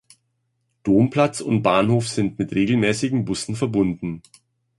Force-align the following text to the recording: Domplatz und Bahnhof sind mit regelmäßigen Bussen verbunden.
Domplatz 0.81 1.41
und 1.41 1.61
Bahnhof 1.61 2.07
sind 2.09 2.39
mit 2.39 2.55
regelmäßigen 2.55 3.23
Bussen 3.23 3.55
verbunden. 3.55 4.23